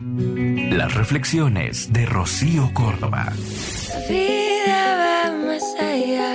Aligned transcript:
Las 0.00 0.92
reflexiones 0.94 1.92
de 1.92 2.04
Rocío 2.04 2.74
Córdoba. 2.74 3.32
La 3.90 4.08
vida 4.08 4.96
va 4.98 5.32
más 5.46 5.62
allá. 5.78 6.34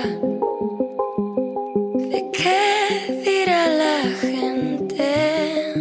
¿De 2.08 2.30
qué 2.32 3.22
dirá 3.22 3.68
la 3.68 4.02
gente? 4.18 5.74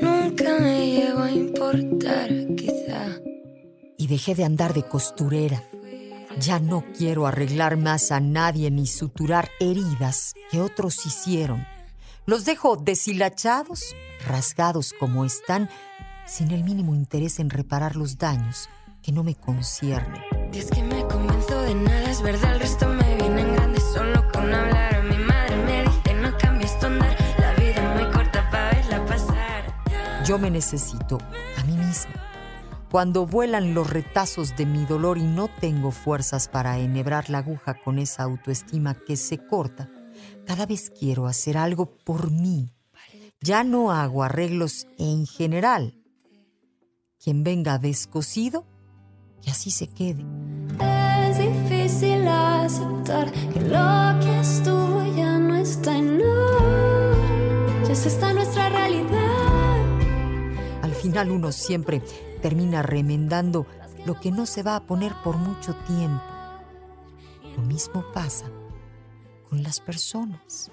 Nunca 0.00 0.58
me 0.60 0.92
llegó 0.92 1.20
a 1.20 1.30
importar, 1.30 2.30
quizá. 2.56 3.20
y 3.98 4.06
dejé 4.06 4.34
de 4.34 4.44
andar 4.44 4.72
de 4.72 4.88
costurera. 4.88 5.62
Ya 6.38 6.58
no 6.58 6.86
quiero 6.96 7.26
arreglar 7.26 7.76
más 7.76 8.10
a 8.12 8.20
nadie 8.20 8.70
ni 8.70 8.86
suturar 8.86 9.50
heridas 9.60 10.32
que 10.50 10.62
otros 10.62 11.04
hicieron. 11.04 11.66
Los 12.24 12.46
dejo 12.46 12.76
deshilachados, 12.76 13.94
rasgados 14.26 14.94
como 14.98 15.26
están, 15.26 15.68
sin 16.26 16.50
el 16.50 16.64
mínimo 16.64 16.94
interés 16.94 17.38
en 17.38 17.50
reparar 17.50 17.96
los 17.96 18.18
daños 18.18 18.68
que 19.02 19.12
no 19.12 19.24
me 19.24 19.34
conciernen. 19.34 20.22
Y 20.52 20.58
es 20.58 20.70
que 20.70 20.82
me 20.82 21.04
convenzo 21.06 21.60
de 21.62 21.74
nada, 21.74 22.10
es 22.10 22.22
verdad, 22.22 22.54
el 22.54 22.60
resto 22.60 22.88
me 22.88 23.16
viene 23.16 23.42
en 23.42 23.54
grande 23.54 23.80
solo 23.80 24.22
con 24.32 24.52
hablar. 24.52 25.02
Mi 25.04 25.16
madre 25.16 25.56
me 25.64 25.82
dice, 25.82 26.14
no 26.14 26.36
cambies 26.38 26.78
tu 26.78 26.86
andar, 26.86 27.16
la 27.38 27.54
vida 27.54 27.94
es 27.94 28.02
muy 28.02 28.12
corta 28.12 28.48
para 28.50 28.70
verla 28.70 29.04
pasar. 29.06 30.24
Yo 30.24 30.38
me 30.38 30.50
necesito 30.50 31.18
a 31.58 31.64
mí 31.64 31.76
misma. 31.76 32.12
Cuando 32.90 33.26
vuelan 33.26 33.72
los 33.72 33.88
retazos 33.88 34.54
de 34.56 34.66
mi 34.66 34.84
dolor 34.84 35.16
y 35.16 35.22
no 35.22 35.48
tengo 35.48 35.90
fuerzas 35.90 36.48
para 36.48 36.78
enhebrar 36.78 37.30
la 37.30 37.38
aguja 37.38 37.74
con 37.74 37.98
esa 37.98 38.22
autoestima 38.24 38.94
que 38.94 39.16
se 39.16 39.38
corta, 39.38 39.90
cada 40.46 40.66
vez 40.66 40.90
quiero 40.90 41.26
hacer 41.26 41.56
algo 41.56 41.96
por 42.04 42.30
mí. 42.30 42.70
Ya 43.40 43.64
no 43.64 43.90
hago 43.90 44.22
arreglos 44.22 44.86
en 44.98 45.26
general. 45.26 46.01
Quien 47.22 47.44
venga 47.44 47.78
descosido, 47.78 48.64
que 49.42 49.50
así 49.52 49.70
se 49.70 49.86
quede. 49.86 50.24
Es 51.28 51.38
difícil 51.38 52.26
aceptar 52.26 53.30
que 53.30 53.60
lo 53.60 54.18
que 54.20 54.40
estuvo 54.40 55.04
ya 55.16 55.38
no 55.38 55.54
está 55.54 55.96
y 55.96 56.02
no. 56.02 57.86
Ya 57.86 57.92
está 57.92 58.32
nuestra 58.32 58.68
realidad. 58.70 59.76
Al 60.82 60.92
final 60.94 61.30
uno 61.30 61.52
siempre 61.52 62.02
termina 62.40 62.82
remendando 62.82 63.66
lo 64.04 64.18
que 64.18 64.32
no 64.32 64.44
se 64.44 64.64
va 64.64 64.74
a 64.74 64.84
poner 64.84 65.12
por 65.22 65.36
mucho 65.36 65.76
tiempo. 65.86 66.24
Lo 67.56 67.62
mismo 67.62 68.04
pasa 68.12 68.46
con 69.48 69.62
las 69.62 69.78
personas. 69.78 70.72